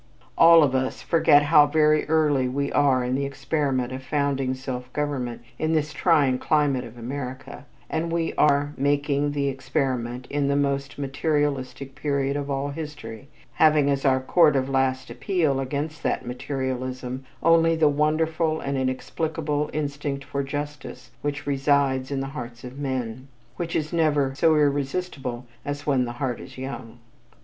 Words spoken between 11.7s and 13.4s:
period of all history,